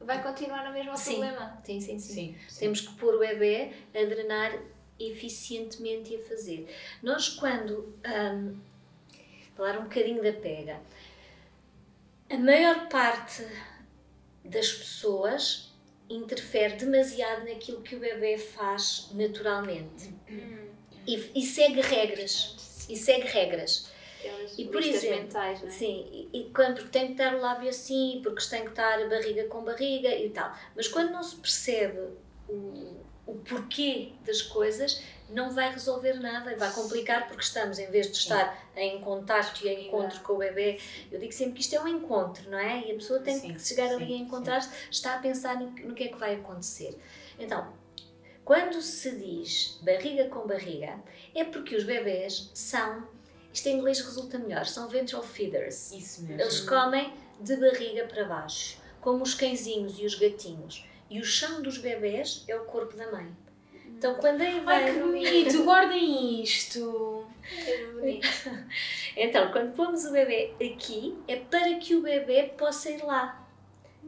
vai 0.00 0.22
continuar 0.22 0.64
no 0.66 0.72
mesmo 0.72 0.96
sim. 0.96 1.18
problema. 1.18 1.60
Sim, 1.64 1.80
sim, 1.80 1.98
sim, 1.98 2.14
sim, 2.14 2.36
sim. 2.48 2.58
Temos 2.58 2.80
que 2.82 2.94
pôr 2.94 3.14
o 3.14 3.18
bebê 3.18 3.72
a 3.94 4.04
drenar 4.04 4.58
eficientemente 4.98 6.12
e 6.12 6.16
a 6.16 6.24
fazer. 6.24 6.74
Nós, 7.02 7.28
quando. 7.28 7.94
Um, 8.06 8.68
falar 9.58 9.76
um 9.80 9.82
bocadinho 9.82 10.22
da 10.22 10.32
pega, 10.32 10.80
a 12.30 12.38
maior 12.38 12.88
parte 12.88 13.44
das 14.48 14.72
pessoas 14.72 15.68
interfere 16.10 16.76
demasiado 16.76 17.44
naquilo 17.44 17.82
que 17.82 17.94
o 17.94 17.98
bebê 17.98 18.38
faz 18.38 19.10
naturalmente. 19.12 20.14
E, 21.06 21.30
e 21.34 21.42
segue 21.42 21.80
regras. 21.80 22.86
E 22.88 22.96
segue 22.96 23.26
regras. 23.26 23.90
Aquelas 24.18 24.58
E 24.58 24.64
por 24.64 24.82
exemplo, 24.82 25.22
mentais, 25.22 25.62
é? 25.62 25.70
Sim, 25.70 26.28
e, 26.32 26.40
e 26.40 26.50
quando, 26.50 26.76
porque 26.76 26.90
tem 26.90 27.06
que 27.06 27.12
estar 27.12 27.34
o 27.34 27.40
lábio 27.40 27.68
assim, 27.68 28.20
porque 28.22 28.42
tem 28.48 28.62
que 28.62 28.70
estar 28.70 29.08
barriga 29.08 29.44
com 29.44 29.62
barriga 29.62 30.14
e 30.14 30.30
tal. 30.30 30.52
Mas 30.74 30.88
quando 30.88 31.12
não 31.12 31.22
se 31.22 31.36
percebe 31.36 32.00
o, 32.48 32.97
o 33.28 33.34
porquê 33.34 34.12
das 34.24 34.40
coisas, 34.40 35.02
não 35.28 35.50
vai 35.50 35.70
resolver 35.70 36.14
nada 36.14 36.56
vai 36.56 36.72
complicar 36.72 37.28
porque 37.28 37.42
estamos, 37.42 37.78
em 37.78 37.90
vez 37.90 38.06
de 38.10 38.16
estar 38.16 38.66
em 38.74 39.00
contacto 39.02 39.66
e 39.66 39.68
em 39.68 39.86
encontro 39.86 40.20
com 40.20 40.32
o 40.32 40.38
bebê, 40.38 40.80
eu 41.12 41.20
digo 41.20 41.32
sempre 41.32 41.54
que 41.54 41.60
isto 41.60 41.76
é 41.76 41.80
um 41.80 41.86
encontro, 41.86 42.50
não 42.50 42.58
é? 42.58 42.86
E 42.86 42.92
a 42.92 42.94
pessoa 42.94 43.20
tem 43.20 43.38
Sim, 43.38 43.52
que 43.52 43.60
chegar 43.60 43.90
ali 43.90 44.06
sim, 44.06 44.14
a 44.14 44.16
encontrar-se, 44.16 44.70
está 44.90 45.16
a 45.16 45.18
pensar 45.18 45.60
no, 45.60 45.70
no 45.70 45.94
que 45.94 46.04
é 46.04 46.08
que 46.08 46.16
vai 46.16 46.36
acontecer. 46.36 46.98
Então, 47.38 47.70
quando 48.44 48.80
se 48.80 49.14
diz 49.16 49.78
barriga 49.82 50.28
com 50.30 50.46
barriga, 50.46 50.98
é 51.34 51.44
porque 51.44 51.76
os 51.76 51.84
bebés 51.84 52.50
são, 52.54 53.06
isto 53.52 53.66
em 53.68 53.76
inglês 53.76 54.00
resulta 54.00 54.38
melhor, 54.38 54.64
são 54.64 54.88
ventral 54.88 55.22
feeders. 55.22 55.92
Isso 55.92 56.22
mesmo. 56.22 56.40
Eles 56.40 56.60
comem 56.60 57.12
de 57.38 57.56
barriga 57.56 58.06
para 58.06 58.24
baixo, 58.24 58.78
como 59.02 59.22
os 59.22 59.34
cãezinhos 59.34 59.98
e 59.98 60.06
os 60.06 60.14
gatinhos. 60.14 60.82
E 61.10 61.20
o 61.20 61.24
chão 61.24 61.62
dos 61.62 61.78
bebés 61.78 62.44
é 62.46 62.56
o 62.56 62.64
corpo 62.64 62.96
da 62.96 63.10
mãe. 63.10 63.28
Então, 63.86 64.14
quando 64.14 64.42
aí 64.42 64.62
Ai, 64.64 64.92
que 64.92 65.00
bonito, 65.00 65.64
guardem 65.64 66.42
isto. 66.42 67.26
É 67.66 67.84
bonito. 67.86 68.28
Então, 69.16 69.50
quando 69.50 69.74
pomos 69.74 70.04
o 70.04 70.12
bebê 70.12 70.52
aqui, 70.60 71.18
é 71.26 71.36
para 71.36 71.74
que 71.74 71.96
o 71.96 72.02
bebê 72.02 72.52
possa 72.56 72.90
ir 72.90 73.02
lá. 73.02 73.44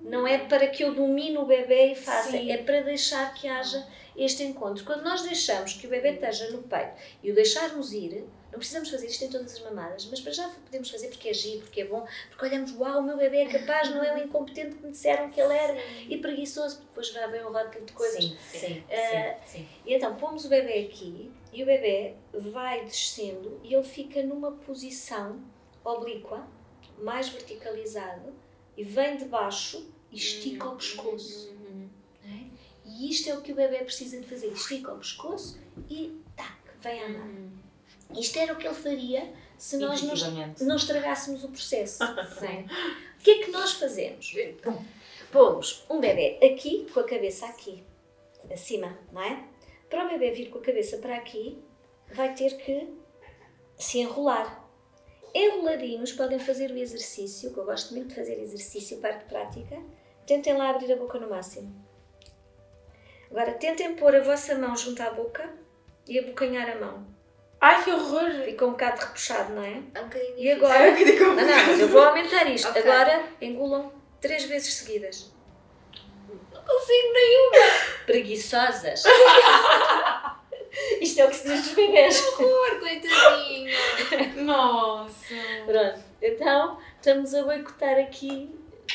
Não 0.02 0.26
é 0.26 0.38
para 0.38 0.68
que 0.68 0.84
eu 0.84 0.94
domine 0.94 1.36
o 1.36 1.44
bebê 1.44 1.92
e 1.92 1.94
faça, 1.94 2.30
Sim. 2.30 2.50
é 2.50 2.58
para 2.58 2.82
deixar 2.82 3.34
que 3.34 3.48
haja 3.48 3.84
este 4.16 4.44
encontro. 4.44 4.84
Quando 4.84 5.02
nós 5.02 5.22
deixamos 5.22 5.74
que 5.74 5.86
o 5.86 5.90
bebê 5.90 6.12
esteja 6.12 6.50
no 6.50 6.62
peito 6.62 6.92
e 7.22 7.30
o 7.30 7.34
deixarmos 7.34 7.92
ir, 7.92 8.24
não 8.52 8.58
precisamos 8.58 8.90
fazer 8.90 9.06
isto 9.06 9.24
em 9.24 9.28
todas 9.30 9.52
as 9.54 9.60
mamadas, 9.62 10.06
mas 10.06 10.20
para 10.20 10.32
já 10.32 10.48
podemos 10.48 10.90
fazer 10.90 11.08
porque 11.08 11.28
é 11.28 11.34
giro, 11.34 11.60
porque 11.62 11.82
é 11.82 11.84
bom, 11.86 12.06
porque 12.30 12.44
olhamos, 12.46 12.72
uau, 12.76 12.98
o 13.00 13.02
meu 13.02 13.16
bebê 13.16 13.38
é 13.42 13.46
capaz, 13.46 13.90
não 13.90 14.02
é 14.02 14.14
o 14.14 14.18
incompetente 14.18 14.76
que 14.76 14.84
me 14.84 14.90
disseram 14.90 15.30
que 15.30 15.40
ele 15.40 15.54
era 15.54 15.78
e 16.08 16.18
preguiçoso, 16.18 16.76
porque 16.76 16.88
depois 16.88 17.08
já 17.08 17.26
vem 17.28 17.44
um 17.44 17.52
rótulo 17.52 17.84
de 17.86 17.92
coisas. 17.92 18.24
Sim, 18.24 18.36
sim, 18.50 18.84
Eh, 18.88 19.38
sim, 19.46 19.58
sim. 19.58 19.68
E 19.86 19.94
então 19.94 20.16
pomos 20.16 20.44
o 20.44 20.48
bebê 20.48 20.86
aqui 20.86 21.30
e 21.52 21.62
o 21.62 21.66
bebê 21.66 22.14
vai 22.32 22.84
descendo 22.84 23.60
e 23.62 23.72
ele 23.74 23.84
fica 23.84 24.22
numa 24.22 24.52
posição 24.52 25.40
oblíqua, 25.84 26.46
mais 26.98 27.28
verticalizado, 27.28 28.32
e 28.76 28.84
vem 28.84 29.16
de 29.16 29.24
baixo 29.26 29.88
e 30.10 30.16
estica 30.16 30.68
o 30.68 30.76
pescoço. 30.76 31.54
não 32.24 32.34
é? 32.34 32.44
E 32.84 33.10
isto 33.10 33.28
é 33.30 33.34
o 33.36 33.40
que 33.40 33.52
o 33.52 33.54
bebê 33.54 33.78
precisa 33.84 34.20
de 34.20 34.26
fazer: 34.26 34.48
estica 34.48 34.92
o 34.92 34.98
pescoço 34.98 35.58
e 35.88 36.20
tac, 36.36 36.58
vem 36.80 37.02
à 37.04 37.08
mão. 37.08 37.50
Isto 38.18 38.38
era 38.38 38.52
o 38.52 38.56
que 38.56 38.66
ele 38.66 38.74
faria 38.74 39.32
se 39.58 39.76
nós 39.76 40.02
não, 40.02 40.14
não 40.60 40.76
estragássemos 40.76 41.44
o 41.44 41.48
processo. 41.48 42.02
é? 42.04 42.64
O 43.18 43.22
que 43.22 43.30
é 43.30 43.44
que 43.44 43.50
nós 43.50 43.72
fazemos? 43.74 44.34
Pomos 45.30 45.84
um 45.88 46.00
bebê 46.00 46.38
aqui, 46.42 46.86
com 46.92 47.00
a 47.00 47.04
cabeça 47.04 47.46
aqui, 47.46 47.84
acima, 48.50 48.98
não 49.12 49.22
é? 49.22 49.44
Para 49.88 50.06
o 50.06 50.08
bebê 50.08 50.30
vir 50.30 50.50
com 50.50 50.58
a 50.58 50.62
cabeça 50.62 50.96
para 50.98 51.16
aqui, 51.16 51.62
vai 52.12 52.34
ter 52.34 52.56
que 52.56 52.88
se 53.76 53.98
enrolar. 53.98 54.68
Enroladinhos 55.34 56.12
podem 56.12 56.38
fazer 56.38 56.70
o 56.70 56.76
exercício, 56.76 57.52
que 57.52 57.58
eu 57.58 57.64
gosto 57.64 57.94
muito 57.94 58.08
de 58.08 58.14
fazer 58.14 58.40
exercício, 58.40 58.98
parte 58.98 59.26
prática. 59.26 59.80
Tentem 60.26 60.56
lá 60.56 60.70
abrir 60.70 60.92
a 60.92 60.96
boca 60.96 61.18
no 61.18 61.30
máximo. 61.30 61.72
Agora 63.30 63.52
tentem 63.52 63.94
pôr 63.94 64.14
a 64.16 64.22
vossa 64.22 64.56
mão 64.56 64.76
junto 64.76 65.00
à 65.02 65.10
boca 65.10 65.52
e 66.08 66.18
abocanhar 66.18 66.68
a 66.68 66.80
mão. 66.80 67.06
Ai, 67.60 67.84
que 67.84 67.90
horror. 67.90 68.30
Fica 68.44 68.66
um 68.66 68.70
bocado 68.70 69.00
repuxado, 69.00 69.52
não 69.52 69.62
é? 69.62 69.82
É 69.94 70.00
um 70.00 70.04
bocadinho 70.04 70.38
E 70.38 70.50
agora? 70.52 70.92
Que 70.94 71.04
Não, 71.20 71.34
não, 71.34 71.44
mas 71.66 71.80
eu 71.80 71.88
vou 71.88 72.02
aumentar 72.02 72.44
isto. 72.50 72.68
Ok. 72.68 72.80
Agora 72.82 73.22
engulam 73.40 73.92
três 74.20 74.44
vezes 74.44 74.72
seguidas. 74.74 75.30
Não 76.52 76.62
consigo 76.62 77.12
nenhuma. 77.12 77.56
Preguiçosas. 78.06 79.02
Isto 81.00 81.20
é 81.20 81.24
o 81.24 81.28
que 81.30 81.36
se 81.36 81.48
diz 81.48 81.62
dos 81.64 81.74
bebês. 81.74 82.24
Horror, 82.38 82.78
coitadinho. 82.78 83.70
Nossa. 84.44 85.34
Pronto, 85.66 86.00
então 86.22 86.78
estamos 86.96 87.34
a 87.34 87.42
boicotar 87.42 87.98
aqui. 87.98 88.54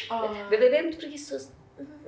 O 0.09 0.13
Ah. 0.13 0.47
bebê 0.49 0.73
é 0.77 0.81
muito 0.81 0.97
preguiçoso. 0.97 1.53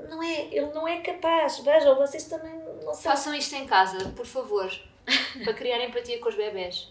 Não 0.10 0.24
é, 0.24 0.48
ele 0.52 0.72
não 0.74 0.88
é 0.88 1.02
capaz. 1.02 1.60
Vejam, 1.60 1.96
vocês 1.98 2.24
também 2.26 2.54
não 2.84 2.94
sabem. 2.94 3.02
Façam 3.04 3.34
isto 3.36 3.54
em 3.56 3.66
casa, 3.68 3.98
por 4.16 4.26
favor, 4.26 4.72
para 5.44 5.54
criar 5.54 5.84
empatia 5.84 6.20
com 6.20 6.30
os 6.30 6.36
bebés. 6.36 6.90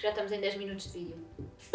Já 0.00 0.10
estamos 0.10 0.32
em 0.32 0.40
10 0.40 0.56
minutos 0.56 0.92
de 0.92 0.98
vídeo. 0.98 1.16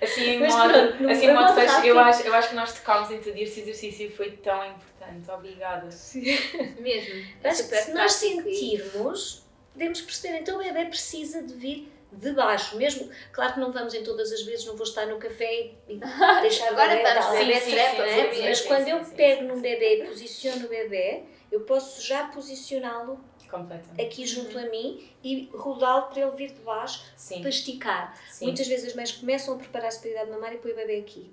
Assim, 0.00 0.24
em 0.30 0.40
Mas 0.40 0.52
modo, 0.52 0.72
pronto, 0.72 1.10
assim, 1.10 1.26
em 1.26 1.32
modo 1.32 1.44
modo 1.46 1.54
fecho, 1.54 1.86
eu 1.86 1.98
acho, 1.98 2.22
eu 2.26 2.34
acho 2.34 2.48
que 2.48 2.54
nós 2.56 2.72
tocámos 2.72 3.10
em 3.12 3.18
tudo 3.20 3.36
este 3.36 3.60
exercício 3.60 4.10
foi 4.10 4.32
tão 4.32 4.64
importante. 4.66 5.30
Obrigada. 5.30 5.88
Mesmo. 6.80 7.24
É 7.42 7.48
Acho 7.48 7.58
que 7.58 7.62
super 7.64 7.78
se 7.82 7.92
nós 7.92 8.12
e- 8.22 8.28
sentirmos, 8.30 9.44
podemos 9.72 10.00
perceber. 10.00 10.38
Então 10.38 10.56
o 10.56 10.64
bebê 10.64 10.86
precisa 10.86 11.42
de 11.44 11.54
vir 11.54 11.92
de 12.10 12.32
baixo. 12.32 12.76
Mesmo, 12.76 13.08
claro 13.32 13.54
que 13.54 13.60
não 13.60 13.70
vamos 13.70 13.94
em 13.94 14.02
todas 14.02 14.32
as 14.32 14.42
vezes, 14.42 14.66
não 14.66 14.74
vou 14.76 14.84
estar 14.86 15.06
no 15.06 15.18
café 15.18 15.70
e 15.88 16.00
deixar 16.40 16.64
o 16.64 16.68
Agora 16.72 16.96
bebê 16.96 17.02
estamos 17.08 17.24
tal. 17.24 17.32
no 17.34 17.38
bebê 17.38 17.54
Sim, 17.60 17.64
sim, 17.64 17.70
trepa, 17.70 17.92
sim, 17.92 17.98
né? 18.16 18.32
sim, 18.34 18.42
Mas 18.42 18.58
sim, 18.58 18.66
quando 18.68 18.84
sim, 18.84 18.90
eu 18.90 19.04
sim, 19.04 19.14
pego 19.14 19.40
sim, 19.42 19.46
num 19.46 19.54
sim. 19.54 19.60
bebê 19.62 20.02
e 20.02 20.06
posiciono 20.06 20.66
o 20.66 20.68
bebê, 20.68 21.22
eu 21.52 21.60
posso 21.60 22.02
já 22.04 22.24
posicioná-lo 22.24 23.20
Completamente. 23.52 24.00
aqui 24.00 24.26
junto 24.26 24.58
a 24.58 24.62
mim 24.70 25.06
e 25.22 25.48
rodá-lo 25.52 26.06
para 26.06 26.22
ele 26.22 26.30
vir 26.32 26.52
de 26.52 26.60
baixo 26.60 27.04
Sim. 27.16 27.40
para 27.40 27.50
esticar. 27.50 28.18
sim. 28.30 28.46
Muitas 28.46 28.66
vezes 28.66 28.88
as 28.88 28.94
mães 28.96 29.12
começam 29.12 29.54
a 29.54 29.58
preparar-se 29.58 30.00
para 30.00 30.08
a 30.08 30.12
idade 30.12 30.30
mamária 30.30 30.56
e 30.56 30.58
põe 30.58 30.72
o 30.72 30.74
bebê 30.76 30.98
aqui. 30.98 31.30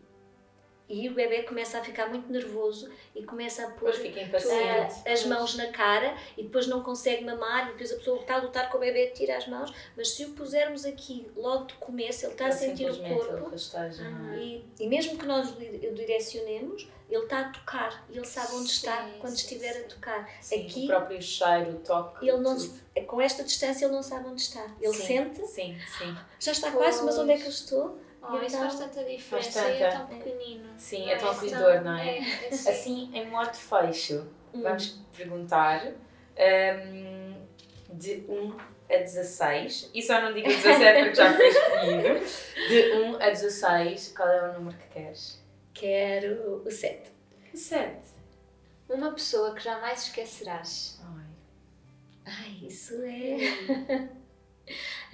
E 0.89 1.07
o 1.07 1.13
bebê 1.13 1.43
começa 1.43 1.77
a 1.77 1.83
ficar 1.83 2.09
muito 2.09 2.31
nervoso 2.31 2.89
e 3.15 3.23
começa 3.23 3.63
a 3.63 3.69
pôr 3.71 3.91
ah, 3.91 5.11
as 5.11 5.23
mãos 5.25 5.55
na 5.55 5.67
cara 5.67 6.15
e 6.35 6.41
depois 6.43 6.65
não 6.65 6.81
consegue 6.81 7.23
mamar 7.23 7.67
e 7.69 7.71
depois 7.73 7.91
a 7.91 7.95
pessoa 7.97 8.19
está 8.21 8.35
a 8.35 8.37
lutar 8.39 8.71
com 8.71 8.77
o 8.77 8.79
bebê 8.81 9.07
tira 9.11 9.37
as 9.37 9.47
mãos, 9.47 9.71
mas 9.95 10.09
se 10.09 10.25
o 10.25 10.31
pusermos 10.31 10.85
aqui 10.85 11.29
logo 11.35 11.65
de 11.65 11.75
começo, 11.75 12.25
ele 12.25 12.31
está 12.31 12.45
a 12.45 12.47
Ele 12.49 12.57
sentir 12.57 12.89
o 12.89 12.97
corpo 12.97 13.49
rasteja, 13.51 14.09
não 14.09 14.33
é? 14.33 14.37
e, 14.39 14.65
e 14.79 14.87
mesmo 14.87 15.15
que 15.17 15.25
nós 15.27 15.49
o 15.51 15.53
di- 15.53 15.87
o 15.87 15.93
direcionemos, 15.93 16.87
ele 17.09 17.23
está 17.23 17.39
a 17.41 17.49
tocar 17.49 18.05
e 18.09 18.17
ele 18.17 18.25
sabe 18.25 18.55
onde 18.55 18.69
está 18.69 19.03
Sim, 19.05 19.13
quando 19.19 19.35
sim, 19.35 19.43
estiver 19.43 19.73
sim. 19.73 19.79
a 19.81 19.83
tocar. 19.83 20.29
Aqui, 20.53 20.83
o 20.85 20.87
próprio 20.87 21.21
cheiro, 21.21 21.71
o 21.71 21.79
toque. 21.79 22.27
ele 22.27 22.37
não, 22.37 22.57
se- 22.57 22.81
com 23.07 23.21
esta 23.21 23.43
distância 23.43 23.85
ele 23.85 23.93
não 23.93 24.03
sabe 24.03 24.27
onde 24.27 24.41
está. 24.41 24.65
Ele 24.81 24.93
sente, 24.93 25.45
Sim, 25.47 25.77
sim. 25.97 26.17
já 26.39 26.51
está 26.51 26.71
quase, 26.71 27.03
mas 27.05 27.17
onde 27.17 27.31
é 27.33 27.37
que 27.37 27.43
eu 27.45 27.49
estou? 27.49 27.99
Oh, 28.21 28.35
E 28.37 28.45
isso 28.45 28.55
então- 28.57 28.69
faz 28.69 28.79
tanta 28.79 29.03
diferença 29.05 29.61
Faz 29.61 29.79
e 29.79 29.81
é 29.83 29.89
tanta. 29.89 30.05
tão 30.05 30.17
pequenino. 30.19 30.69
Sim, 30.77 31.09
é 31.09 31.15
tão 31.17 31.29
acolhedor, 31.31 31.81
não 31.81 31.97
é? 31.97 32.17
É, 32.17 32.47
é 32.47 32.51
sim. 32.51 32.69
Assim, 32.69 33.11
em 33.13 33.29
modo 33.29 33.53
fecho, 33.55 34.27
Hum. 34.53 34.61
vamos 34.61 34.99
perguntar 35.15 35.85
hum, 35.87 37.35
de 37.93 38.23
1 38.27 38.57
a 38.91 38.97
16, 38.97 39.89
e 39.93 40.01
só 40.01 40.19
não 40.21 40.33
digo 40.33 40.47
17 40.47 40.99
porque 41.03 41.15
já 41.15 41.33
foi 41.33 41.47
escolhido, 41.47 42.25
de 42.67 42.91
1 42.93 43.15
a 43.15 43.29
16, 43.29 44.13
qual 44.15 44.27
é 44.29 44.49
o 44.49 44.53
número 44.53 44.77
que 44.77 44.87
queres? 44.89 45.41
Quero 45.73 46.63
o 46.65 46.71
7. 46.71 47.09
7. 47.53 47.99
Uma 48.89 49.11
pessoa 49.11 49.53
que 49.53 49.61
jamais 49.63 50.03
esquecerás. 50.07 50.99
Ai, 51.05 51.25
Ai, 52.25 52.57
isso 52.67 52.95
é. 53.03 54.09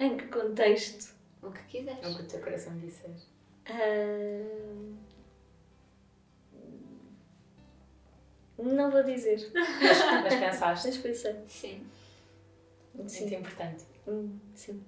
em 0.00 0.16
que 0.16 0.26
contexto? 0.28 1.14
O 1.46 1.52
que 1.52 1.62
quiseres. 1.64 2.04
é 2.04 2.08
o 2.08 2.16
que 2.16 2.22
o 2.22 2.26
teu 2.26 2.40
coração 2.40 2.76
disser. 2.78 3.10
Ah, 3.66 4.96
Não 8.58 8.90
vou 8.90 9.02
dizer. 9.02 9.50
Mas 9.54 10.34
pensaste, 10.34 10.88
Mas 10.88 10.96
pensei. 10.98 11.36
Sim. 11.48 11.86
muito 12.94 13.10
Sim. 13.12 13.34
importante. 13.36 13.84
Hum, 14.08 14.38
sim. 14.54 14.82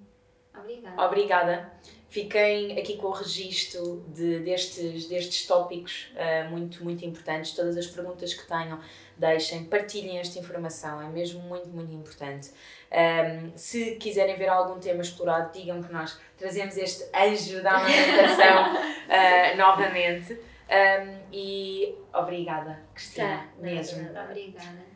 Obrigada. 0.57 1.01
Obrigada. 1.05 1.73
Fiquem 2.09 2.79
aqui 2.79 2.97
com 2.97 3.07
o 3.07 3.11
registro 3.11 4.03
de, 4.07 4.39
destes, 4.39 5.07
destes 5.07 5.45
tópicos 5.45 6.11
ah, 6.17 6.49
muito, 6.49 6.83
muito 6.83 7.05
importantes. 7.05 7.51
Todas 7.51 7.77
as 7.77 7.85
perguntas 7.85 8.33
que 8.33 8.47
tenham, 8.47 8.79
deixem, 9.15 9.65
partilhem 9.65 10.17
esta 10.17 10.39
informação, 10.39 10.99
é 11.01 11.07
mesmo 11.07 11.39
muito, 11.41 11.67
muito 11.69 11.93
importante. 11.93 12.49
Ahm, 12.91 13.51
se 13.55 13.95
quiserem 13.97 14.35
ver 14.37 14.49
algum 14.49 14.79
tema 14.79 15.01
explorado, 15.03 15.51
digam 15.53 15.83
que 15.83 15.93
nós 15.93 16.19
trazemos 16.35 16.75
este 16.77 17.03
anjo 17.15 17.61
da 17.61 17.73
amamentação 17.73 18.77
ah, 19.07 19.53
novamente. 19.57 20.33
Ahm, 20.67 21.19
e 21.31 21.93
obrigada, 22.11 22.81
Cristina, 22.95 23.27
Tá, 23.27 23.35
nada, 23.35 23.51
mesmo. 23.61 24.01
nada. 24.01 24.23
Obrigada. 24.31 24.89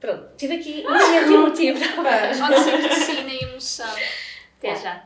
Pronto, 0.00 0.30
tive 0.38 0.54
aqui 0.56 0.84
um 0.88 0.92
momento 0.92 1.32
emotivo. 1.32 1.78
Oxitocina 1.78 3.30
e 3.30 3.44
emoção. 3.44 3.94
Até 4.58 4.72
Tá. 4.72 4.74
já. 4.74 5.05